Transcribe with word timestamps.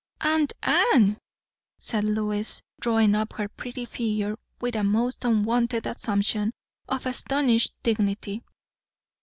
"Aunt 0.21 0.51
Anne!" 0.63 1.19
said 1.77 2.03
Lois, 2.03 2.63
drawing 2.79 3.13
up 3.13 3.33
her 3.33 3.47
pretty 3.47 3.85
figure 3.85 4.35
with 4.59 4.75
a 4.75 4.83
most 4.83 5.23
unwonted 5.23 5.85
assumption 5.85 6.53
of 6.89 7.05
astonished 7.05 7.75
dignity. 7.83 8.43